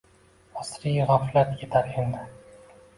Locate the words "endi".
2.03-2.29